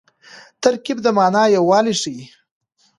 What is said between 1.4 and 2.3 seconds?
یووالی ښيي.